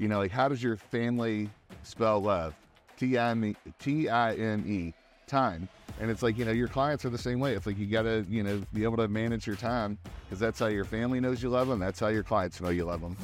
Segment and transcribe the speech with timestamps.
[0.00, 1.50] you know, like how does your family
[1.82, 2.54] spell love?
[2.96, 4.94] T I M E T I M E
[5.26, 5.68] time.
[6.00, 7.54] And it's like, you know, your clients are the same way.
[7.54, 10.58] It's like you got to, you know, be able to manage your time because that's
[10.58, 11.78] how your family knows you love them.
[11.78, 13.16] That's how your clients know you love them.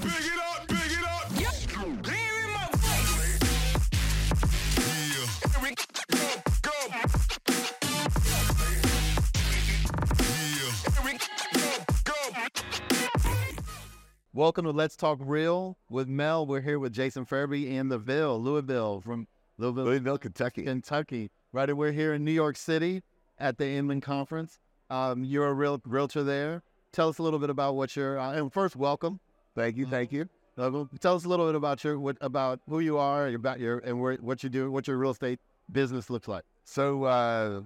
[14.37, 16.47] Welcome to Let's Talk Real with Mel.
[16.47, 20.65] We're here with Jason Farabee in the Ville, Louisville, from Louisville, Louisville, Kentucky.
[20.65, 21.31] Kentucky.
[21.55, 23.03] Right, And we're here in New York City
[23.39, 24.59] at the Inman Conference.
[24.91, 26.63] Um, you're a real realtor there.
[26.93, 28.19] Tell us a little bit about what you're.
[28.19, 29.21] Uh, and first, welcome.
[29.55, 30.29] Thank you, thank you.
[30.59, 33.79] Uh, Tell us a little bit about your what about who you are, about your
[33.79, 35.41] and where, what you do, what your real estate
[35.73, 36.45] business looks like.
[36.63, 37.63] So uh,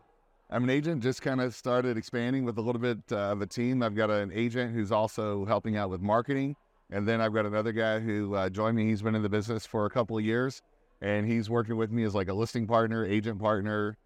[0.53, 1.01] I'm an agent.
[1.01, 3.85] Just kind of started expanding with a little bit uh, of a team.
[3.85, 6.57] I've got an agent who's also helping out with marketing,
[6.91, 8.87] and then I've got another guy who uh, joined me.
[8.87, 10.61] He's been in the business for a couple of years,
[11.01, 13.97] and he's working with me as like a listing partner, agent partner,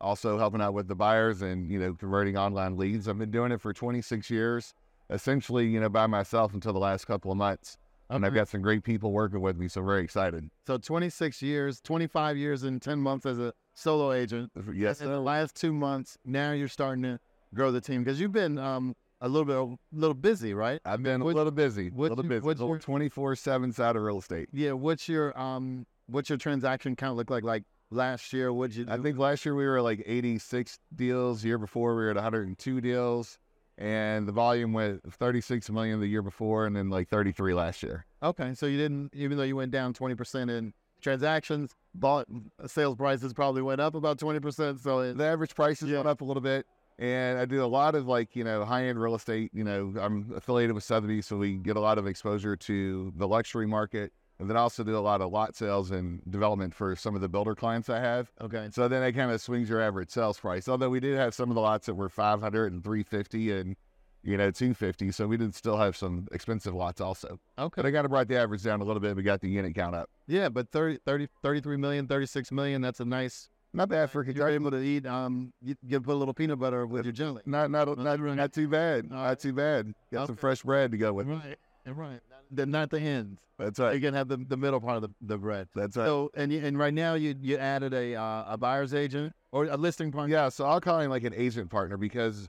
[0.00, 3.06] also helping out with the buyers and you know converting online leads.
[3.06, 4.72] I've been doing it for 26 years,
[5.10, 7.76] essentially you know by myself until the last couple of months.
[8.08, 10.50] And I've got some great people working with me, so very excited.
[10.66, 14.50] So 26 years, 25 years, and 10 months as a solo agent.
[14.72, 17.18] Yes, in the last two months, now you're starting to
[17.54, 20.80] grow the team because you've been um, a little bit, a little busy, right?
[20.84, 23.96] I've been a little busy, a what little busy, what's your- twenty four seven side
[23.96, 24.48] of real estate.
[24.52, 24.72] Yeah.
[24.72, 27.44] What's your um, what's your transaction count look like?
[27.44, 28.84] Like last year, what'd you?
[28.84, 28.92] Do?
[28.92, 31.44] I think last year we were like eighty six deals.
[31.44, 33.38] Year before we were at one hundred and two deals,
[33.78, 37.54] and the volume went thirty six million the year before, and then like thirty three
[37.54, 38.06] last year.
[38.22, 42.26] Okay, so you didn't, even though you went down 20 percent in transactions, bought
[42.66, 44.80] sales prices probably went up about 20 percent.
[44.80, 45.98] So it, The average prices Yeah.
[45.98, 46.66] went up a little bit,
[46.98, 49.50] and I do a lot of like you know high end real estate.
[49.52, 53.28] You know, I'm affiliated with Sotheby's, so we get a lot of exposure to the
[53.28, 54.12] luxury market.
[54.38, 57.20] And then I also do a lot of lot sales and development for some of
[57.20, 58.32] the builder clients I have.
[58.40, 60.68] okay, So then it kind of swings your average sales price.
[60.68, 63.76] Although we did have some of the lots that were 500 and 350 and,
[64.22, 65.10] you know, 250.
[65.12, 67.38] So we did still have some expensive lots also.
[67.58, 69.16] okay, But I got to brought the average down a little bit.
[69.16, 70.08] We got the unit count up.
[70.26, 72.80] yeah, but 30, 30, 33 million, 36 million.
[72.82, 73.48] That's a nice.
[73.74, 74.54] Not bad for You're Kentucky.
[74.54, 75.06] able to eat.
[75.06, 77.40] Um, you can put a little peanut butter with your jelly.
[77.46, 78.36] Not, not, Not not, really.
[78.36, 79.08] not too bad.
[79.10, 79.94] All Not too bad.
[80.12, 81.26] Got some fresh bread to go with.
[81.26, 81.56] Right,
[81.86, 82.20] right.
[82.50, 83.40] Not, not the ends.
[83.58, 83.88] That's right.
[83.88, 84.02] You right.
[84.02, 85.68] can have the, the middle part of the, the bread.
[85.74, 86.04] That's right.
[86.04, 89.64] So and you, and right now you you added a uh, a buyer's agent or
[89.64, 90.34] a listing partner.
[90.34, 92.48] Yeah, so I'll call him like an agent partner because,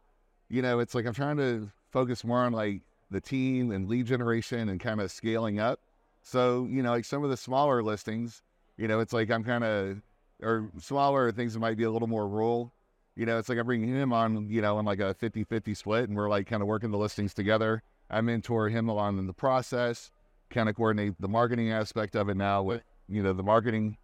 [0.54, 4.06] you know, it's like I'm trying to focus more on like the team and lead
[4.06, 5.80] generation and kind of scaling up.
[6.22, 8.44] So, you know, like some of the smaller listings,
[8.78, 9.98] you know, it's like I'm kind of,
[10.44, 12.72] or smaller things that might be a little more rural.
[13.16, 15.74] You know, it's like I'm bringing him on, you know, in like a 50 50
[15.74, 17.82] split and we're like kind of working the listings together.
[18.12, 20.12] I mentor him along in the process,
[20.52, 23.98] kind of coordinate the marketing aspect of it now with, you know, the marketing,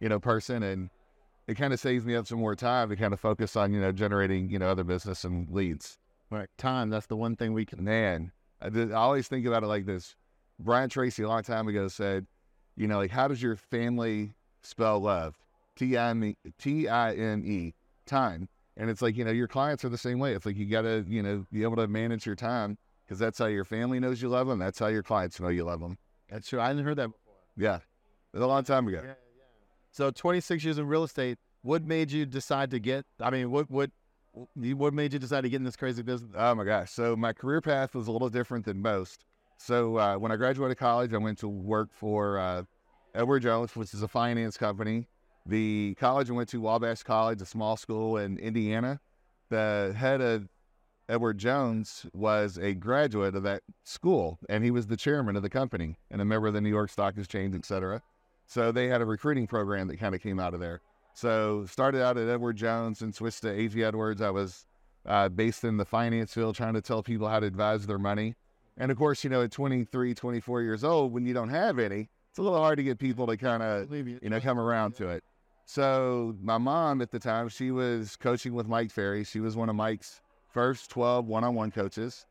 [0.00, 0.62] you know, person.
[0.62, 0.90] And,
[1.48, 3.80] it kind of saves me up some more time to kind of focus on you
[3.80, 5.98] know generating you know other business and leads.
[6.30, 6.48] Right.
[6.58, 6.90] Time.
[6.90, 7.84] That's the one thing we can.
[7.84, 10.16] Man, I, did, I always think about it like this.
[10.58, 12.26] Brian Tracy a long time ago said,
[12.76, 15.36] you know, like how does your family spell love?
[15.76, 17.74] T I M E T I M E
[18.06, 18.48] time.
[18.76, 20.34] And it's like you know your clients are the same way.
[20.34, 23.38] It's like you got to you know be able to manage your time because that's
[23.38, 24.58] how your family knows you love them.
[24.58, 25.96] That's how your clients know you love them.
[26.28, 26.60] That's true.
[26.60, 27.34] I hadn't heard that before.
[27.56, 27.82] Yeah, It
[28.34, 29.02] was a long time ago.
[29.96, 31.38] So 26 years in real estate.
[31.62, 33.06] What made you decide to get?
[33.18, 33.90] I mean, what what
[34.54, 36.32] what made you decide to get in this crazy business?
[36.36, 36.90] Oh my gosh.
[36.90, 39.24] So my career path was a little different than most.
[39.56, 42.64] So uh, when I graduated college, I went to work for uh,
[43.14, 45.08] Edward Jones, which is a finance company.
[45.46, 49.00] The college I went to, Wabash College, a small school in Indiana.
[49.48, 50.46] The head of
[51.08, 55.48] Edward Jones was a graduate of that school, and he was the chairman of the
[55.48, 58.02] company and a member of the New York Stock Exchange, et cetera.
[58.46, 60.80] So they had a recruiting program that kind of came out of there.
[61.14, 63.82] So started out at Edward Jones and switched to A.G.
[63.82, 64.20] Edwards.
[64.20, 64.66] I was
[65.06, 68.34] uh, based in the finance field, trying to tell people how to advise their money.
[68.76, 72.08] And of course, you know, at 23, 24 years old, when you don't have any,
[72.30, 74.18] it's a little hard to get people to kind of, you.
[74.22, 75.24] know, come around to it.
[75.64, 79.24] So my mom at the time, she was coaching with Mike Ferry.
[79.24, 80.20] She was one of Mike's
[80.52, 82.26] first 12 one-on-one coaches.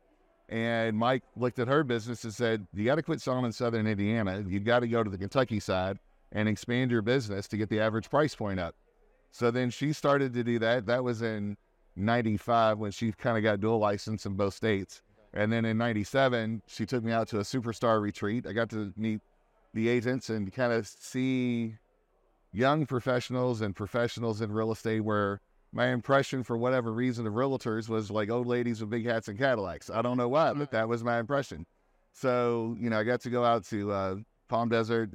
[0.48, 3.86] And Mike looked at her business and said, you got to quit selling in Southern
[3.88, 4.44] Indiana.
[4.46, 5.98] You've got to go to the Kentucky side
[6.32, 8.74] and expand your business to get the average price point up.
[9.30, 10.86] So then she started to do that.
[10.86, 11.56] That was in
[11.96, 15.02] 95 when she kind of got dual license in both states.
[15.32, 18.46] And then in 97, she took me out to a superstar retreat.
[18.46, 19.20] I got to meet
[19.74, 21.74] the agents and kind of see
[22.52, 25.40] young professionals and professionals in real estate where
[25.72, 29.38] my impression for whatever reason of realtors was like old ladies with big hats and
[29.38, 29.90] Cadillacs.
[29.90, 31.66] I don't know why, but that was my impression.
[32.14, 34.16] So, you know, I got to go out to uh,
[34.48, 35.10] Palm Desert,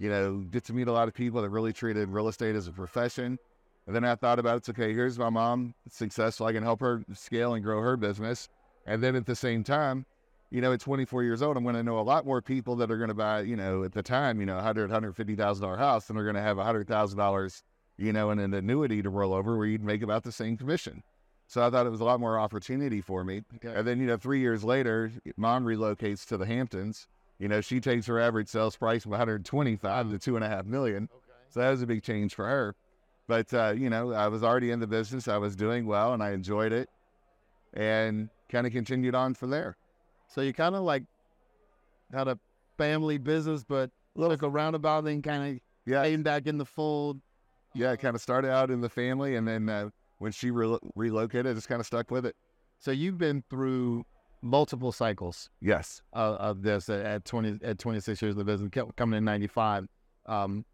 [0.00, 2.66] you know, get to meet a lot of people that really treated real estate as
[2.66, 3.38] a profession.
[3.86, 6.46] And then I thought about it's okay, here's my mom successful.
[6.46, 8.48] I can help her scale and grow her business.
[8.86, 10.06] And then at the same time,
[10.50, 12.90] you know, at 24 years old, I'm going to know a lot more people that
[12.90, 16.08] are going to buy, you know, at the time, you know, 100, 150,000 dollar house,
[16.08, 17.62] and they're going to have 100,000 dollars,
[17.98, 21.02] you know, in an annuity to roll over where you'd make about the same commission.
[21.46, 23.42] So I thought it was a lot more opportunity for me.
[23.56, 23.76] Okay.
[23.76, 27.06] And then, you know, three years later, mom relocates to the Hamptons.
[27.40, 30.66] You know, she takes her average sales price from 125 to two and a half
[30.66, 31.08] million.
[31.48, 32.76] So that was a big change for her.
[33.26, 35.26] But uh, you know, I was already in the business.
[35.26, 36.88] I was doing well, and I enjoyed it,
[37.72, 39.76] and kind of continued on from there.
[40.28, 41.04] So you kind of like
[42.12, 42.38] had a
[42.76, 47.20] family business, but took a roundabout and kind of Yeah, came back in the fold.
[47.74, 47.96] yeah.
[47.96, 51.54] Kind of started out in the family, and then uh, when she re- relocated, I
[51.54, 52.36] just kind of stuck with it.
[52.80, 54.04] So you've been through
[54.42, 58.70] multiple cycles Yes, of, of this at, at 20 at 26 years of the business,
[58.70, 59.86] kept coming in 95.
[60.26, 60.64] Um,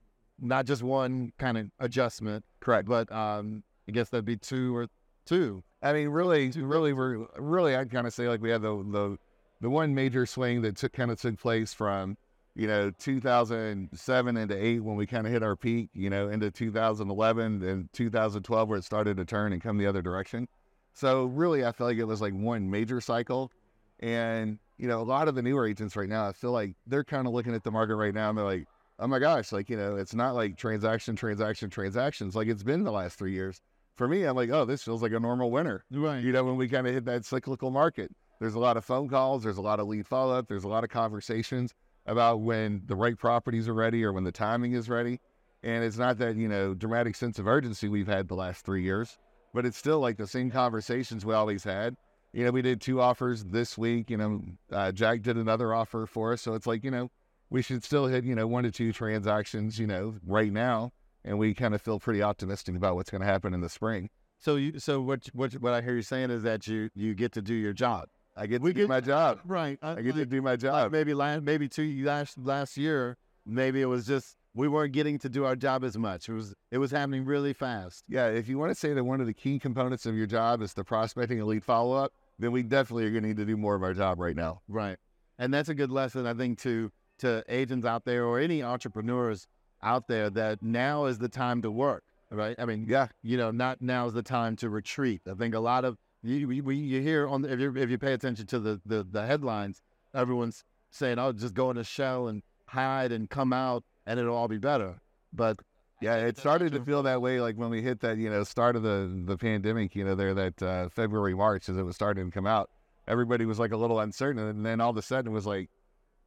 [0.41, 2.89] not just one kind of adjustment, correct.
[2.89, 4.89] but um, I guess that'd be two or
[5.25, 5.63] two.
[5.83, 7.75] I mean, really, really, we're really.
[7.75, 9.19] I'd kind of say like we had the the
[9.61, 12.17] the one major swing that took kind of took place from
[12.55, 15.91] you know 2007 into eight when we kind of hit our peak.
[15.95, 20.03] You know, into 2011 and 2012 where it started to turn and come the other
[20.03, 20.49] direction.
[20.97, 23.53] So really, I feel like it was like one major cycle,
[24.01, 27.05] and you know, a lot of the newer agents right now, I feel like they're
[27.05, 28.65] kind of looking at the market right now and they're like,
[28.99, 32.83] oh my gosh, like you know, it's not like transaction, transaction, transactions like it's been
[32.83, 33.61] the last three years.
[33.97, 36.23] For me, I'm like, oh, this feels like a normal winter Right.
[36.25, 38.11] you know, when we kind of hit that cyclical market.
[38.41, 40.69] There's a lot of phone calls, there's a lot of lead follow up, there's a
[40.69, 41.75] lot of conversations
[42.07, 45.21] about when the right properties are ready or when the timing is ready.
[45.63, 48.83] And it's not that, you know, dramatic sense of urgency we've had the last three
[48.83, 49.19] years,
[49.57, 51.97] but it's still like the same conversations we always had.
[52.35, 54.11] You know, we did two offers this week.
[54.11, 56.43] You know, uh, Jack did another offer for us.
[56.43, 57.11] So it's like, you know,
[57.49, 60.93] we should still hit, you know, one to two transactions, you know, right now.
[61.25, 64.11] And we kind of feel pretty optimistic about what's going to happen in the spring.
[64.39, 67.33] So you so what what what I hear you saying is that you you get
[67.33, 68.09] to do your job.
[68.37, 69.41] I get to We do get- my job.
[69.47, 69.79] Right.
[69.81, 70.93] I get to do my like job.
[70.93, 73.17] maybe last maybe two last last year
[73.47, 76.29] maybe it was just we weren't getting to do our job as much.
[76.29, 78.05] It was it was happening really fast.
[78.09, 80.63] Yeah, if you want to say that one of the key components of your job
[80.63, 83.45] is the prospecting and lead follow up, then we definitely are going to need to
[83.45, 84.63] do more of our job right now.
[84.67, 84.97] Right.
[85.39, 89.47] And that's a good lesson I think to to agents out there or any entrepreneurs
[89.83, 92.03] out there that now is the time to work.
[92.31, 92.57] Right.
[92.59, 95.21] I mean, Yeah, you know, not now is the time to retreat.
[95.31, 97.99] I think a lot of you you, you hear on the, if you if you
[97.99, 99.83] pay attention to the, the the headlines,
[100.15, 104.37] everyone's saying, "Oh, just go in a shell and hide and come out, and it'll
[104.37, 105.01] all be better."
[105.33, 105.59] But
[106.01, 108.77] yeah, it started to feel that way like when we hit that, you know, start
[108.77, 112.27] of the the pandemic, you know, there that uh, February March as it was starting
[112.27, 112.71] to come out.
[113.09, 115.71] Everybody was like a little uncertain, and then all of a sudden it was like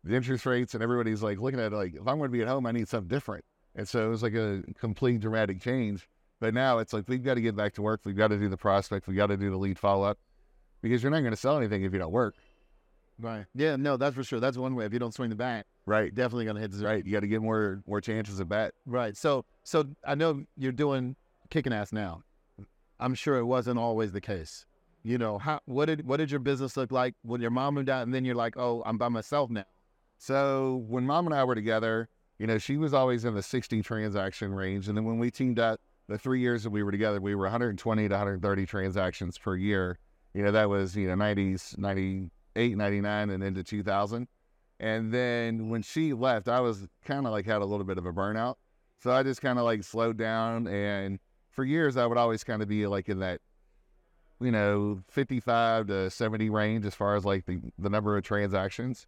[0.04, 2.42] the interest rates, and everybody's like looking at it like, if I'm going to be
[2.42, 3.44] at home, I need something different.
[3.76, 6.08] And so it was like a complete dramatic change.
[6.40, 8.02] But now it's like we've got to get back to work.
[8.06, 9.08] We've got to do the prospect.
[9.08, 10.18] We've got to do the lead follow up
[10.82, 12.36] because you're not going to sell anything if you don't work.
[13.20, 14.40] Right, yeah, no, that's for sure.
[14.40, 14.86] That's one way.
[14.86, 16.14] If you don't swing the bat, Right.
[16.14, 16.92] definitely gonna hit zero.
[16.92, 17.06] Right.
[17.06, 18.74] You got to get more more chances at bat.
[18.86, 19.18] Right.
[19.18, 21.16] So so I know you're doing
[21.50, 22.22] kicking ass now.
[23.00, 24.66] I'm sure it wasn't always the case.
[25.04, 27.90] You know, how what did what did your business look like when your mom moved
[27.90, 29.64] out and then you're like, oh, I'm by myself now.
[30.18, 33.82] So when mom and I were together, you know, she was always in the 60
[33.82, 34.88] transaction range.
[34.90, 35.80] And then when we teamed up,
[36.10, 39.98] the three years that we were together, we were 120 to 130 transactions per year.
[40.34, 41.78] You know, that was, you know, 90s,
[42.60, 44.28] 98, 99, and into 2000.
[44.80, 48.06] And then when she left, I was kind of like had a little bit of
[48.06, 48.56] a burnout.
[49.02, 50.68] So I just kind of like slowed down.
[50.68, 53.42] And for years, I would always kind of be like in that,
[54.42, 59.08] you know, 55 to 70 range as far as like the, the number of transactions.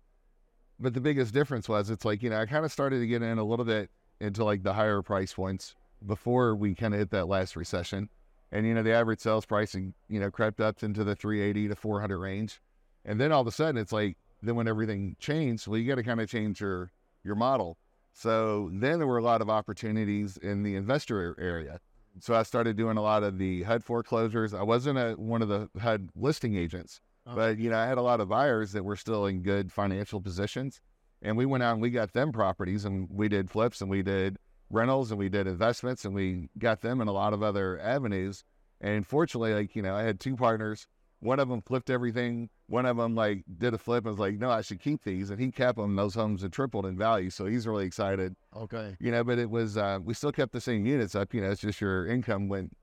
[0.80, 3.22] But the biggest difference was it's like, you know, I kind of started to get
[3.22, 3.90] in a little bit
[4.20, 8.10] into like the higher price points before we kind of hit that last recession.
[8.52, 11.76] And, you know, the average sales pricing, you know, crept up into the 380 to
[11.76, 12.60] 400 range.
[13.06, 15.96] And then all of a sudden it's like, then when everything changed, well, you got
[15.96, 16.92] to kind of change your,
[17.24, 17.78] your model.
[18.14, 21.80] So then there were a lot of opportunities in the investor area.
[22.20, 24.54] So I started doing a lot of the HUD foreclosures.
[24.54, 27.36] I wasn't a, one of the HUD listing agents, Okay.
[27.36, 30.20] but you know, I had a lot of buyers that were still in good financial
[30.20, 30.82] positions,
[31.22, 34.02] and we went out and we got them properties, and we did flips, and we
[34.02, 34.38] did
[34.72, 38.44] rentals, and we did investments, and we got them in a lot of other avenues.
[38.82, 40.88] And fortunately, like you know, I had two partners.
[41.22, 42.50] One of them flipped everything.
[42.68, 45.30] One of them like did a flip and was like, "No, I should keep these,"
[45.30, 45.96] and he kept them.
[45.96, 48.96] Those homes had tripled in value, so he's really excited Okay.
[49.00, 51.34] you know, but it was uh, we still kept the same units up.
[51.34, 52.76] You know, it's just your income went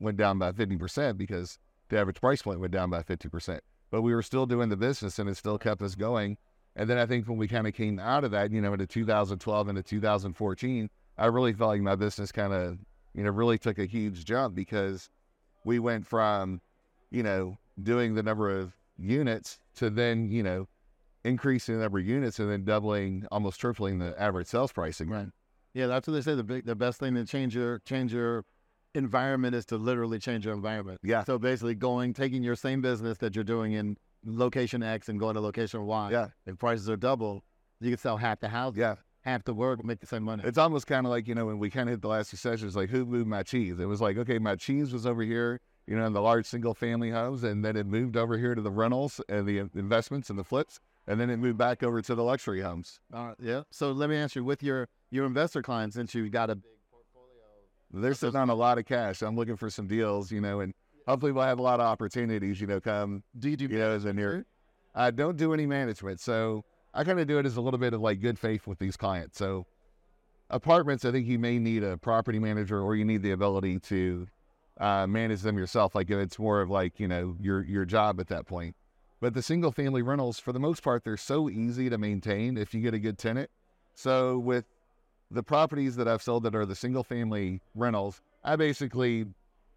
[0.00, 1.58] went down by fifty percent because
[1.90, 3.62] the average price point went down by fifty percent.
[3.90, 6.38] But we were still doing the business, and it still kept us going.
[6.74, 8.86] And then I think when we kind of came out of that, you know, into
[8.86, 12.78] 2012 into 2014, I really felt like my business kind of,
[13.12, 15.10] you know, really took a huge jump because
[15.66, 16.62] we went from,
[17.10, 20.68] you know, doing the number of units to then, you know,
[21.24, 25.08] increasing the number of units and then doubling, almost tripling the average sales pricing.
[25.08, 25.28] Right.
[25.74, 26.34] Yeah, that's what they say.
[26.34, 28.44] The big, the best thing to change your change your
[28.94, 31.00] environment is to literally change your environment.
[31.02, 31.24] Yeah.
[31.24, 35.34] So basically, going taking your same business that you're doing in location X and going
[35.34, 36.10] to location Y.
[36.10, 36.28] Yeah.
[36.46, 37.42] If prices are double,
[37.80, 38.96] you can sell half the house, Yeah.
[39.22, 40.42] half the work, make the same money.
[40.44, 42.66] It's almost kind of like, you know, when we kind of hit the last recession.
[42.66, 43.80] It's like who moved my cheese?
[43.80, 46.74] It was like, okay, my cheese was over here, you know, in the large single
[46.74, 50.38] family homes, and then it moved over here to the rentals and the investments and
[50.38, 53.00] the flips, and then it moved back over to the luxury homes.
[53.12, 53.62] Uh, yeah.
[53.70, 56.64] So let me ask you, with your your investor clients, since you've got a big
[56.90, 59.22] portfolio, They're sitting on a lot of cash.
[59.22, 60.72] I'm looking for some deals, you know, and
[61.06, 63.90] hopefully we'll have a lot of opportunities, you know, come, do you do you know,
[63.90, 64.46] as a near.
[64.94, 66.20] I don't do any management.
[66.20, 68.78] So I kind of do it as a little bit of like good faith with
[68.78, 69.38] these clients.
[69.38, 69.66] So
[70.50, 74.28] apartments, I think you may need a property manager or you need the ability to
[74.78, 75.94] uh, manage them yourself.
[75.94, 78.76] Like it's more of like, you know, your, your job at that point.
[79.20, 82.74] But the single family rentals, for the most part, they're so easy to maintain if
[82.74, 83.50] you get a good tenant.
[83.94, 84.64] So with
[85.30, 89.26] the properties that I've sold that are the single family rentals, I basically,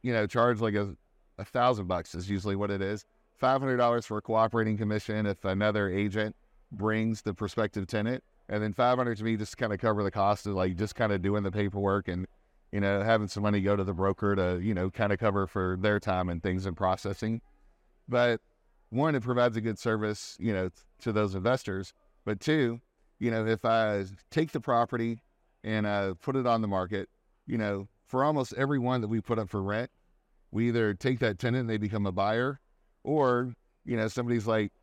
[0.01, 0.95] you know, charge like a,
[1.37, 3.05] a thousand bucks is usually what it is.
[3.37, 6.35] Five hundred dollars for a cooperating commission if another agent
[6.71, 10.11] brings the prospective tenant, and then five hundred to me just kind of cover the
[10.11, 12.25] cost of like just kind of doing the paperwork and
[12.75, 15.47] you know having some money go to the broker to you know kind of cover
[15.47, 17.39] for their time and things and processing.
[18.05, 18.41] But
[18.89, 21.93] one, it provides a good service, you know, to those investors.
[22.25, 22.81] But two,
[23.17, 25.19] you know, if I take the property
[25.63, 27.07] and uh, put it on the market,
[27.47, 29.89] you know, for almost every one that we put up for rent,
[30.51, 32.59] we either take that tenant and they become a buyer,
[33.05, 33.53] or
[33.85, 34.73] you know, somebody's like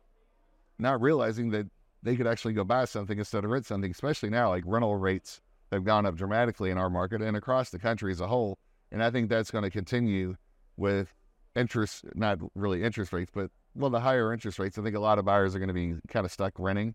[0.79, 1.67] not realizing that
[2.01, 3.91] they could actually go buy something instead of rent something.
[3.91, 5.41] Especially now, like rental rates
[5.73, 8.57] have gone up dramatically in our market and across the country as a whole.
[8.91, 10.35] And I think that's going to continue
[10.77, 11.13] with
[11.55, 14.77] interest, not really interest rates, but well, the higher interest rates.
[14.77, 16.93] I think a lot of buyers are going to be kind of stuck renting,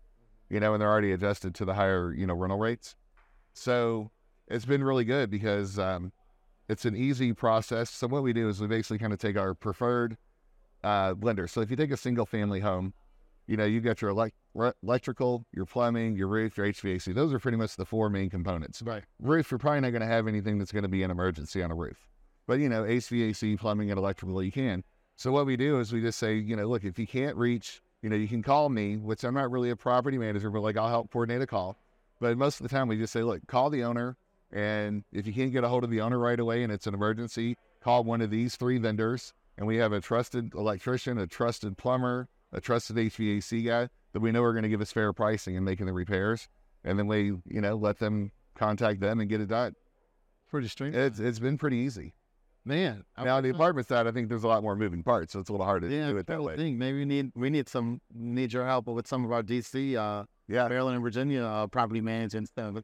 [0.49, 2.95] you know, and they're already adjusted to the higher, you know, rental rates.
[3.53, 4.11] So
[4.47, 6.11] it's been really good because um,
[6.69, 7.89] it's an easy process.
[7.89, 10.17] So what we do is we basically kind of take our preferred
[10.83, 11.47] uh, lender.
[11.47, 12.93] So if you take a single family home,
[13.49, 17.15] you know, you got your elect- re- electrical, your plumbing, your roof, your HVAC.
[17.15, 18.83] Those are pretty much the four main components.
[18.83, 19.03] Right.
[19.19, 21.71] Roof, you're probably not going to have anything that's going to be an emergency on
[21.71, 21.97] a roof.
[22.45, 24.83] But, you know, HVAC, plumbing, and electrical, you can.
[25.15, 27.81] So what we do is we just say, you know, look, if you can't reach,
[28.03, 30.77] you know, you can call me, which I'm not really a property manager, but like
[30.77, 31.75] I'll help coordinate a call.
[32.19, 34.15] But most of the time we just say, look, call the owner.
[34.51, 36.93] And if you can't get a hold of the owner right away and it's an
[36.93, 39.33] emergency, call one of these three vendors.
[39.57, 44.31] And we have a trusted electrician, a trusted plumber, a trusted HVAC guy that we
[44.31, 46.47] know are going to give us fair pricing and making the repairs.
[46.83, 49.75] And then we, you know, let them contact them and get it done.
[50.49, 50.95] Pretty strange.
[50.95, 52.13] It's it's been pretty easy.
[52.65, 53.03] Man.
[53.15, 55.39] I Now on the apartment side, I think there's a lot more moving parts, so
[55.39, 56.55] it's a little hard to yeah, do it that I way.
[56.55, 59.95] think maybe we need we need some need your help with some of our DC,
[59.95, 62.75] uh, Yeah, Maryland and Virginia uh, property management stuff.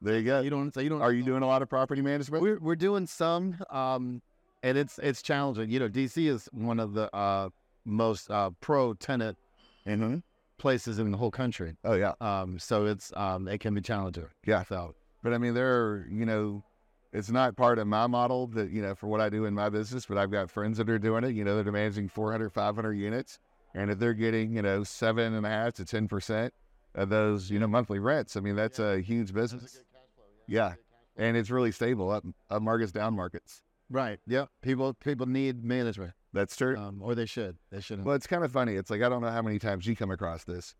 [0.00, 0.40] there you go.
[0.40, 0.72] You don't.
[0.72, 1.00] So you don't.
[1.02, 2.42] Are you doing a lot of property management?
[2.42, 4.22] We're we're doing some, um,
[4.62, 5.70] and it's it's challenging.
[5.70, 7.48] You know, DC is one of the uh,
[7.84, 9.36] most uh, pro tenant
[9.86, 10.16] Mm-hmm.
[10.56, 11.76] places in the whole country.
[11.84, 14.24] Oh yeah, Um, so it's um, it can be challenging.
[14.46, 14.62] Yeah.
[14.64, 16.64] So but I mean, there are you know,
[17.12, 19.68] it's not part of my model that you know for what I do in my
[19.68, 21.34] business, but I've got friends that are doing it.
[21.34, 23.38] You know, they're managing 400, 500 units,
[23.74, 26.54] and if they're getting you know seven and a half to ten percent
[26.94, 29.82] of those you know monthly rents, I mean that's a huge business.
[30.46, 30.74] Yeah,
[31.18, 33.60] and it's really stable up up markets, down markets.
[33.90, 34.18] right.
[34.26, 34.46] Yeah.
[34.62, 36.76] People people need management, That's true.
[36.76, 37.56] um, or they should.
[37.70, 38.04] They should.
[38.04, 38.74] Well, it's kind of funny.
[38.74, 40.74] It's like I don't know how many times you come across this.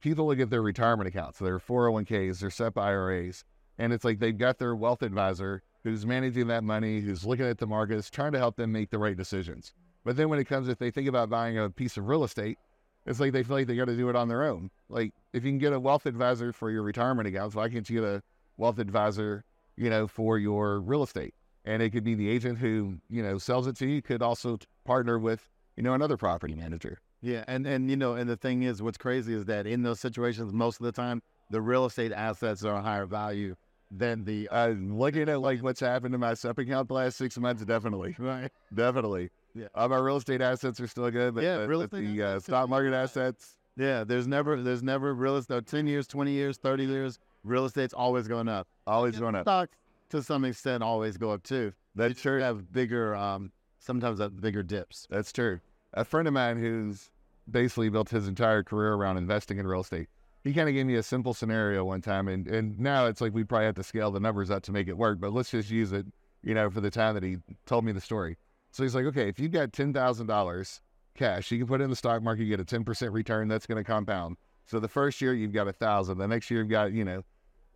[0.00, 3.44] People look at their retirement accounts, their 401ks, their SEP IRAs,
[3.76, 7.58] and it's like they've got their wealth advisor who's managing that money, who's looking at
[7.58, 9.74] the markets, trying to help them make the right decisions.
[10.04, 12.56] But then when it comes, if they think about buying a piece of real estate,
[13.04, 14.70] it's like they feel like they got to do it on their own.
[14.88, 18.00] Like if you can get a wealth advisor for your retirement accounts, why can't you
[18.00, 18.22] get a
[18.56, 19.44] wealth advisor,
[19.76, 21.34] you know, for your real estate?
[21.64, 24.58] And it could be the agent who, you know, sells it to you, could also
[24.84, 26.98] partner with, you know, another property manager.
[27.22, 30.00] Yeah, and and you know, and the thing is, what's crazy is that in those
[30.00, 33.56] situations, most of the time, the real estate assets are a higher value
[33.90, 37.36] than the Uh, looking at like what's happened to my sub account the last six
[37.36, 38.50] months, definitely, right.
[38.72, 39.28] definitely.
[39.54, 39.66] Yeah.
[39.74, 42.38] Uh, my real estate assets are still good, but, Yeah, but- real estate the uh,
[42.40, 45.66] stock market assets, Yeah, there's never there's never real estate.
[45.66, 48.66] Ten years, twenty years, thirty years, real estate's always going up.
[48.86, 49.44] always going up.
[49.44, 49.76] Stocks,
[50.10, 51.72] to some extent, always go up too.
[51.94, 52.40] That's just true.
[52.40, 55.06] Have bigger, um, sometimes have bigger dips.
[55.10, 55.60] That's true.
[55.94, 57.10] A friend of mine who's
[57.50, 60.08] basically built his entire career around investing in real estate.
[60.44, 63.34] he kind of gave me a simple scenario one time, and and now it's like
[63.34, 65.20] we probably have to scale the numbers up to make it work.
[65.20, 66.06] But let's just use it,
[66.42, 68.36] you know, for the time that he told me the story.
[68.70, 70.80] So he's like, okay, if you got ten thousand dollars
[71.16, 73.48] cash, you can put it in the stock market, you get a ten percent return.
[73.48, 74.36] That's going to compound.
[74.66, 77.22] So the first year you've got a thousand, the next year you've got you know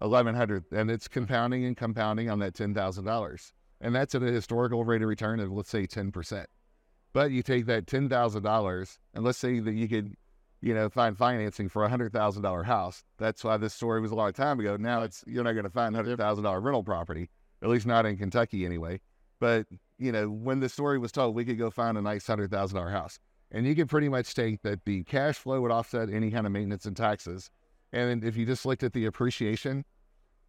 [0.05, 4.23] eleven hundred, and it's compounding and compounding on that ten thousand dollars, and that's at
[4.23, 6.49] a historical rate of return of let's say ten percent.
[7.13, 10.17] But you take that ten thousand dollars, and let's say that you could
[10.65, 13.05] you know, find financing for a hundred thousand dollar house.
[13.19, 14.79] That's why this story was a long time ago.
[14.79, 17.29] Now it's you're not going to find hundred thousand dollar rental property,
[17.63, 19.01] at least not in Kentucky anyway.
[19.41, 19.67] But
[19.99, 22.79] you know, when the story was told, we could go find a nice hundred thousand
[22.79, 23.19] dollar house,
[23.51, 26.53] and you could pretty much state that the cash flow would offset any kind of
[26.53, 27.51] maintenance and taxes.
[27.93, 29.85] And if you just looked at the appreciation,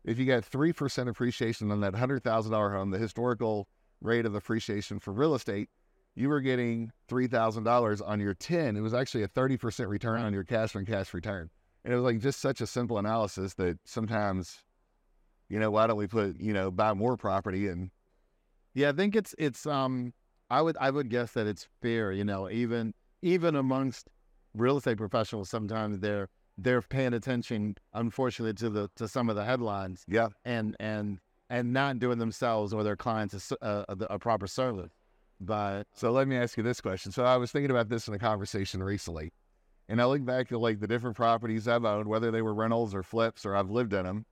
[0.05, 3.67] if you got three percent appreciation on that hundred thousand dollar home, the historical
[4.01, 5.69] rate of appreciation for real estate
[6.15, 8.77] you were getting $3,000 on your 10.
[8.77, 11.49] It was actually a 30% return on your cash on cash return.
[11.83, 14.63] And it was like just such a simple analysis that sometimes,
[15.49, 17.91] you know, why don't we put, you know, buy more property and
[18.73, 20.13] Yeah, I think it's it's um
[20.49, 24.09] I would I would guess that it's fair, you know, even even amongst
[24.53, 29.43] real estate professionals sometimes they're they're paying attention unfortunately to the to some of the
[29.43, 31.19] headlines yeah, and and
[31.49, 34.91] and not doing themselves or their clients uh, a proper service.
[35.39, 37.11] But So let me ask you this question.
[37.11, 39.33] So I was thinking about this in a conversation recently,
[39.89, 42.95] and I look back at like the different properties I've owned, whether they were rentals
[42.95, 44.25] or flips or I've lived in them,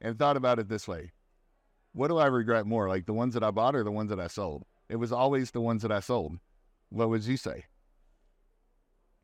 [0.00, 1.12] and thought about it this way:
[1.92, 4.20] What do I regret more, like the ones that I bought or the ones that
[4.20, 4.64] I sold?
[4.88, 6.38] It was always the ones that I sold.
[6.90, 7.64] What would you say?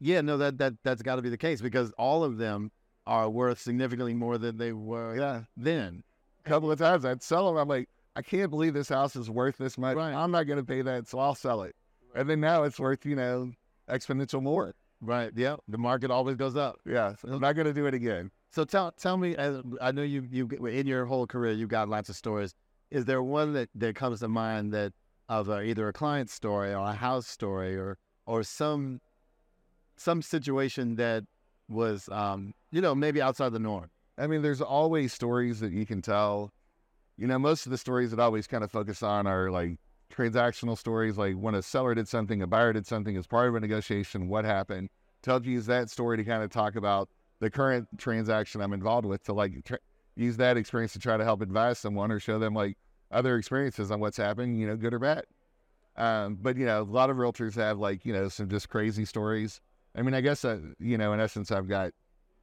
[0.01, 2.71] Yeah, no, that that that's got to be the case because all of them
[3.07, 6.03] are worth significantly more than they were Yeah, then.
[6.45, 7.57] a couple of times I'd sell them.
[7.57, 9.97] I'm like, I can't believe this house is worth this much.
[9.97, 10.13] Right.
[10.13, 11.77] I'm not going to pay that, so I'll sell it.
[12.15, 13.53] And then now it's worth, you know,
[13.89, 14.75] exponential more.
[15.01, 15.31] Right.
[15.37, 15.57] Yeah.
[15.69, 16.81] The market always goes up.
[16.87, 18.31] Yeah, so I'm not going to do it again.
[18.51, 22.09] So tell tell me, I know you you in your whole career you've got lots
[22.09, 22.55] of stories.
[22.91, 24.93] Is there one that, that comes to mind that
[25.29, 29.01] of uh either a client story or a house story or or some
[29.97, 31.25] some situation that
[31.69, 33.91] was um you know maybe outside the norm?
[34.19, 36.53] I mean, there's always stories that you can tell.
[37.19, 39.79] You know, most of the stories that I always kind of focus on are like
[40.13, 43.55] transactional stories, like when a seller did something, a buyer did something as part of
[43.55, 44.91] a negotiation, what happened.
[45.23, 47.09] To use that story to kind of talk about
[47.41, 49.77] the current transaction I'm involved with, to like tr-
[50.15, 52.77] use that experience to try to help advise someone or show them like
[53.11, 55.25] other experiences on what's happened, you know, good or bad.
[55.97, 59.05] Um, but you know, a lot of realtors have like you know some just crazy
[59.05, 59.61] stories.
[59.97, 61.93] I mean, I guess uh, you know, in essence, I've got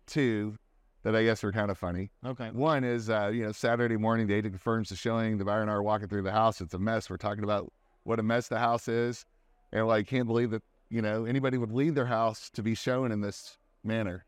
[0.07, 0.57] two
[1.03, 2.11] that I guess are kind of funny.
[2.25, 2.49] Okay.
[2.51, 5.37] One is, uh, you know, Saturday morning, the agent confirms the showing.
[5.37, 6.61] The buyer and I are walking through the house.
[6.61, 7.09] It's a mess.
[7.09, 7.71] We're talking about
[8.03, 9.25] what a mess the house is.
[9.71, 13.11] And like, can't believe that, you know, anybody would leave their house to be shown
[13.11, 14.25] in this manner.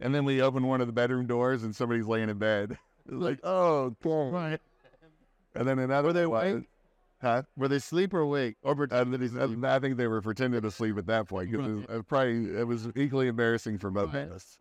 [0.00, 2.78] And then we open one of the bedroom doors and somebody's laying in bed.
[3.10, 4.30] It's like, oh, cool.
[4.30, 4.60] Right.
[5.54, 6.68] And then another Were they awake?
[7.20, 7.42] Huh?
[7.56, 9.64] Were they sleep or awake or pretending sleep?
[9.64, 11.52] I think they were pretending to sleep at that point.
[11.52, 14.24] 'cause It was, uh, probably it was equally embarrassing for both Right.
[14.26, 14.58] of us.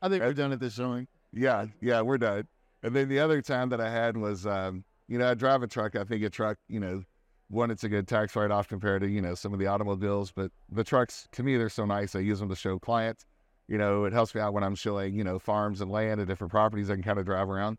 [0.00, 1.08] I think we're done at this showing.
[1.32, 2.46] Yeah, yeah, we're done.
[2.82, 5.66] And then the other time that I had was, um, you know, I drive a
[5.66, 5.96] truck.
[5.96, 7.02] I think a truck, you know,
[7.48, 10.30] one, it's a good tax write off compared to, you know, some of the automobiles.
[10.30, 12.14] But the trucks, to me, they're so nice.
[12.14, 13.24] I use them to show clients.
[13.68, 16.28] You know, it helps me out when I'm showing, you know, farms and land and
[16.28, 17.78] different properties I can kind of drive around.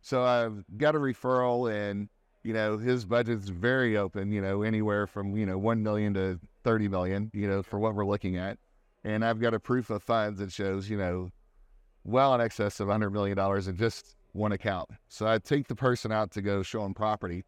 [0.00, 2.08] So I've got a referral and,
[2.42, 6.38] you know, his budget's very open, you know, anywhere from, you know, 1 million to
[6.64, 8.58] 30 million, you know, for what we're looking at.
[9.04, 11.30] And I've got a proof of funds that shows, you know,
[12.04, 14.90] well in excess of $100 million in just one account.
[15.08, 17.44] So I take the person out to go show them property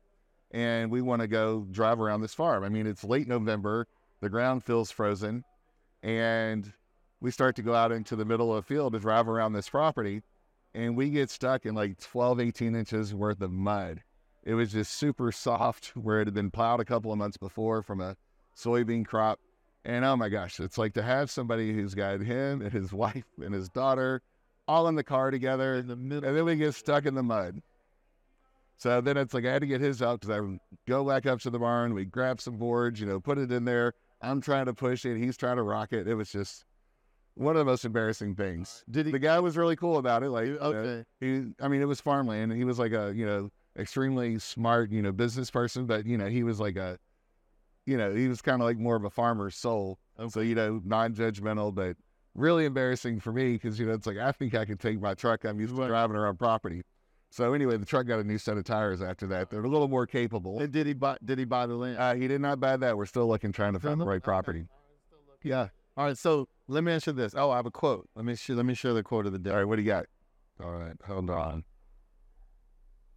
[0.51, 2.65] and we want to go drive around this farm.
[2.65, 3.87] I mean, it's late November,
[4.21, 5.45] the ground feels frozen,
[6.03, 6.71] and
[7.21, 9.69] we start to go out into the middle of the field to drive around this
[9.69, 10.23] property
[10.75, 14.03] and we get stuck in like 12, 18 inches worth of mud.
[14.45, 17.83] It was just super soft where it had been plowed a couple of months before
[17.83, 18.17] from a
[18.57, 19.39] soybean crop.
[19.85, 23.25] And oh my gosh, it's like to have somebody who's got him and his wife
[23.43, 24.23] and his daughter
[24.69, 26.29] all in the car together, In the middle.
[26.29, 27.61] and then we get stuck in the mud.
[28.79, 31.41] So then it's like I had to get his out because I go back up
[31.41, 31.95] to the barn.
[31.95, 33.95] We grab some boards, you know, put it in there.
[34.21, 35.19] I'm trying to push it.
[35.19, 36.09] He's trying to rock it.
[36.09, 36.65] It was just
[37.35, 38.85] one of the most embarrassing things.
[38.91, 39.13] Did he?
[39.13, 40.31] The guy was really cool about it.
[40.31, 41.05] Like, you know, Okay.
[41.21, 42.53] he, I mean, it was farmland.
[42.53, 46.27] He was like a, you know, extremely smart, you know, business person, but you know,
[46.27, 46.99] he was like a,
[47.87, 49.99] you know, he was kind of like more of a farmer's soul.
[50.29, 51.97] So you know, non-judgmental, but
[52.35, 55.15] really embarrassing for me because you know it's like I think I can take my
[55.15, 55.45] truck.
[55.45, 56.83] I'm used to driving around property.
[57.31, 59.49] So anyway, the truck got a new set of tires after that.
[59.49, 60.61] They're a little more capable.
[60.61, 61.17] And did he buy?
[61.25, 61.97] Did he buy the land?
[61.99, 62.97] Uh, he did not buy that.
[62.97, 64.25] We're still looking, trying to find the look- right okay.
[64.25, 64.65] property.
[65.43, 67.35] Yeah, All right, so let me answer this.
[67.35, 68.09] Oh, I have a quote.
[68.15, 69.51] Let me sh- let me share the quote of the day.
[69.51, 70.07] All right, what do you got?
[70.63, 71.65] All right, hold on.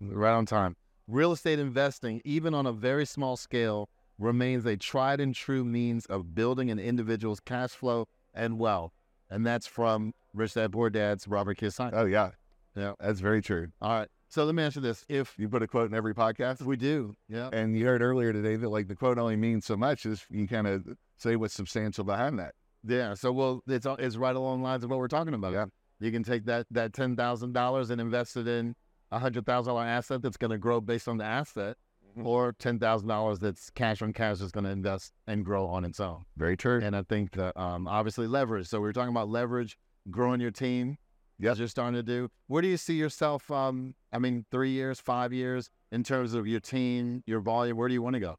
[0.01, 0.75] Right on time.
[1.08, 6.05] Real estate investing, even on a very small scale, remains a tried and true means
[6.08, 8.93] of building an individual's cash flow and wealth.
[9.29, 11.91] And that's from Rich Dad Poor Dad's Robert Kiyosaki.
[11.93, 12.31] Oh yeah,
[12.75, 12.93] Yeah.
[12.99, 13.67] that's very true.
[13.81, 14.08] All right.
[14.29, 15.05] So let me answer this.
[15.08, 16.62] If You put a quote in every podcast.
[16.62, 17.49] we do, yeah.
[17.53, 20.47] And you heard earlier today that like the quote only means so much is you
[20.47, 20.86] kind of
[21.17, 22.53] say what's substantial behind that.
[22.84, 23.13] Yeah.
[23.13, 25.53] So well, it's all- it's right along the lines of what we're talking about.
[25.53, 25.65] Yeah.
[25.99, 28.75] You can take that that ten thousand dollars and invest it in
[29.15, 31.78] a hundred thousand dollar asset that's going to grow based on the asset,
[32.17, 32.25] Mhm.
[32.25, 35.84] or ten thousand dollars that's cash on cash that's going to invest and grow on
[35.86, 36.25] its own.
[36.38, 36.80] Very true.
[36.82, 38.67] And I think that um, obviously leverage.
[38.67, 39.78] So we are talking about leverage,
[40.12, 40.97] growing your team.
[41.38, 42.30] Yes, As you're starting to do.
[42.47, 43.51] Where do you see yourself?
[43.51, 47.75] Um, I mean, three years, five years in terms of your team, your volume.
[47.75, 48.38] Where do you want to go?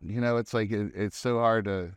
[0.00, 1.92] you know, it's like it, it's so hard to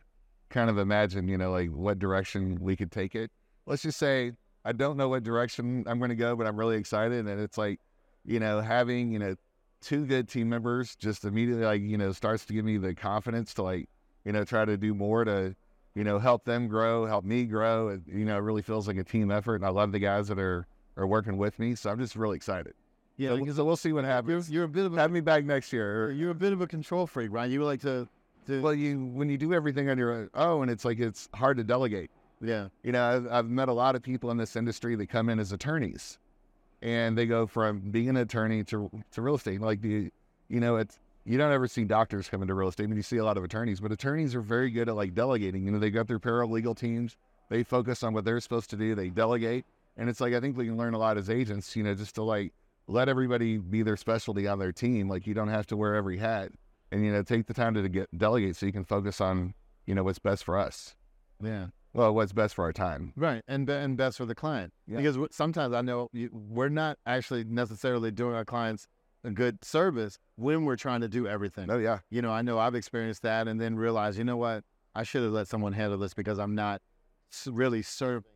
[0.50, 3.30] kind of imagine, you know, like what direction we could take it.
[3.66, 4.32] Let's just say
[4.64, 7.26] I don't know what direction I'm going to go, but I'm really excited.
[7.26, 7.80] And it's like,
[8.24, 9.36] you know, having, you know,
[9.82, 13.52] two good team members just immediately, like, you know, starts to give me the confidence
[13.54, 13.88] to, like,
[14.24, 15.54] you know, try to do more to,
[15.94, 17.88] you know, help them grow, help me grow.
[17.88, 19.56] It, you know, it really feels like a team effort.
[19.56, 21.74] And I love the guys that are, are working with me.
[21.74, 22.72] So I'm just really excited.
[23.16, 24.50] Yeah, So, well, so we'll see what you're, happens.
[24.50, 26.10] you're a bit of a Have me back next year.
[26.10, 27.48] you're a bit of a control freak, right?
[27.50, 28.08] You like to,
[28.46, 31.58] to Well, you when you do everything on your own, and it's like it's hard
[31.58, 32.10] to delegate.
[32.44, 32.68] Yeah.
[32.82, 35.38] You know, I've, I've met a lot of people in this industry that come in
[35.38, 36.18] as attorneys,
[36.82, 39.60] and they go from being an attorney to to real estate.
[39.60, 40.10] Like the,
[40.48, 43.16] you know, it's you don't ever see doctors come into real estate, but you see
[43.16, 43.80] a lot of attorneys.
[43.80, 45.64] But attorneys are very good at like delegating.
[45.64, 47.16] You know, they got their paralegal teams.
[47.48, 48.94] They focus on what they're supposed to do.
[48.94, 49.64] They delegate,
[49.96, 51.74] and it's like I think we can learn a lot as agents.
[51.74, 52.52] You know, just to like
[52.86, 55.08] let everybody be their specialty on their team.
[55.08, 56.52] Like you don't have to wear every hat,
[56.92, 59.54] and you know, take the time to get delegate so you can focus on
[59.86, 60.94] you know what's best for us.
[61.42, 61.66] Yeah.
[61.94, 63.12] Well, what's best for our time.
[63.16, 64.96] Right, and and best for the client Yeah.
[64.98, 68.86] because w- sometimes I know you, we're not actually necessarily doing our clients
[69.22, 71.70] a good service when we're trying to do everything.
[71.70, 74.64] Oh yeah, You know, I know I've experienced that, and then realized, you know what,
[74.94, 76.82] I should have let someone handle this because I'm not
[77.46, 78.30] really serving.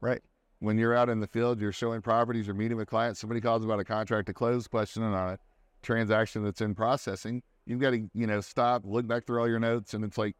[0.00, 0.20] right.
[0.60, 3.20] When you're out in the field, you're showing properties, you're meeting with clients.
[3.20, 5.38] Somebody calls about a contract to close question on a
[5.82, 7.42] transaction that's in processing.
[7.66, 10.36] You've got to, you know, stop, look back through all your notes, and it's like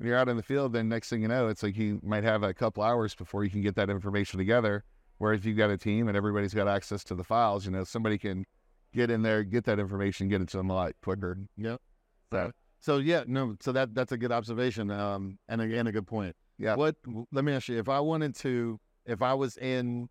[0.00, 2.42] you're out in the field, then next thing you know, it's like you might have
[2.42, 4.84] a couple hours before you can get that information together.
[5.18, 7.84] Whereas if you've got a team and everybody's got access to the files, you know,
[7.84, 8.44] somebody can
[8.92, 11.38] get in there, get that information, get it to them a lot quicker.
[11.56, 11.80] Yep.
[12.32, 15.92] So So yeah, no, so that that's a good observation, um, and a, and a
[15.92, 16.34] good point.
[16.58, 16.74] Yeah.
[16.74, 16.96] What?
[17.32, 20.08] Let me ask you, if I wanted to, if I was in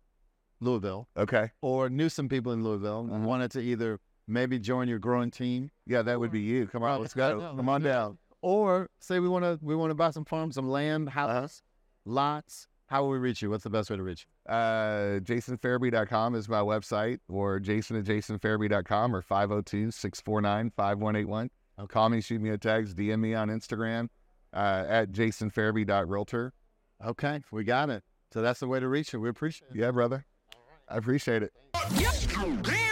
[0.60, 3.24] Louisville okay, or knew some people in Louisville and Mhm.
[3.24, 6.66] wanted to either maybe join your growing team yeah, that would be you.
[6.66, 7.40] Come on, let's go.
[7.56, 8.16] Come on down.
[8.44, 11.26] Or say we want to we want to buy some farms, some land, Uh-huh.
[11.28, 11.62] houses,
[12.04, 12.68] lots.
[12.88, 13.48] How will we reach you?
[13.48, 14.52] What's the best way to reach you?
[14.52, 21.50] Uh, jasonfarabee.com is my website, or jason at jasonfarabee.com, or 502 649 5181.
[21.88, 24.08] Call me, shoot me a text, DM me on Instagram
[24.52, 26.52] uh, at jasonfarabee.realtor.
[27.06, 28.02] Okay, we got it.
[28.30, 29.20] So that's the way to reach you.
[29.20, 29.76] We appreciate it.
[29.78, 30.26] Yeah, brother.
[30.86, 32.83] I appreciate it.